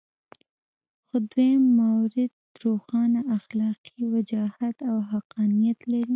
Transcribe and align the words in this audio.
خو 1.07 1.15
دویم 1.31 1.63
مورد 1.79 2.33
روښانه 2.63 3.21
اخلاقي 3.37 3.99
وجاهت 4.13 4.77
او 4.89 4.97
حقانیت 5.11 5.79
لري. 5.91 6.09